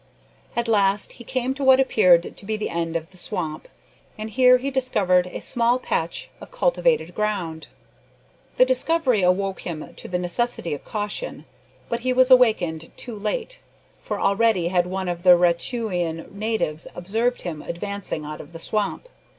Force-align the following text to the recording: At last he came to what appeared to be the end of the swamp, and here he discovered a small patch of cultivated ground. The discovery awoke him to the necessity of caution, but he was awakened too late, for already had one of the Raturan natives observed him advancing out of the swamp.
At 0.55 0.67
last 0.67 1.11
he 1.13 1.23
came 1.23 1.53
to 1.53 1.63
what 1.63 1.79
appeared 1.79 2.35
to 2.35 2.45
be 2.47 2.57
the 2.57 2.69
end 2.71 2.95
of 2.95 3.11
the 3.11 3.19
swamp, 3.19 3.67
and 4.17 4.31
here 4.31 4.57
he 4.57 4.71
discovered 4.71 5.27
a 5.27 5.39
small 5.41 5.77
patch 5.77 6.27
of 6.41 6.49
cultivated 6.49 7.13
ground. 7.13 7.67
The 8.57 8.65
discovery 8.65 9.21
awoke 9.21 9.59
him 9.59 9.93
to 9.95 10.07
the 10.07 10.17
necessity 10.17 10.73
of 10.73 10.83
caution, 10.83 11.45
but 11.87 11.99
he 11.99 12.13
was 12.13 12.31
awakened 12.31 12.89
too 12.97 13.15
late, 13.15 13.59
for 13.99 14.19
already 14.19 14.69
had 14.69 14.87
one 14.87 15.07
of 15.07 15.21
the 15.21 15.37
Raturan 15.37 16.31
natives 16.31 16.87
observed 16.95 17.43
him 17.43 17.61
advancing 17.61 18.25
out 18.25 18.41
of 18.41 18.53
the 18.53 18.59
swamp. 18.59 19.07